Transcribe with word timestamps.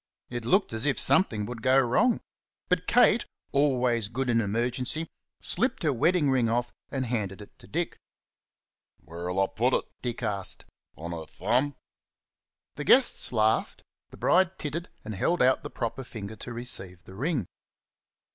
It 0.31 0.45
looked 0.45 0.73
as 0.73 0.87
if 0.87 0.99
something 0.99 1.45
would 1.45 1.61
go 1.61 1.77
wrong. 1.79 2.21
But 2.69 2.87
Kate, 2.87 3.27
always 3.51 4.07
good 4.09 4.31
in 4.31 4.41
emergency, 4.41 5.07
slipped 5.41 5.83
her 5.83 5.93
wedding 5.93 6.31
ring 6.31 6.49
off 6.49 6.71
and 6.89 7.05
handed 7.05 7.39
it 7.39 7.59
to 7.59 7.67
Dick. 7.67 7.99
"Where'll 8.99 9.39
I 9.39 9.45
put 9.45 9.75
it?" 9.75 9.85
Dick 10.01 10.23
asked 10.23 10.65
"on 10.97 11.11
her 11.11 11.27
thumb?" 11.27 11.75
The 12.77 12.83
guests 12.83 13.31
laughed; 13.31 13.83
the 14.09 14.17
bride 14.17 14.57
tittered 14.57 14.89
and 15.05 15.13
held 15.13 15.39
out 15.39 15.61
the 15.61 15.69
proper 15.69 16.03
finger 16.03 16.35
to 16.35 16.51
receive 16.51 17.03
the 17.03 17.13
ring. 17.13 17.45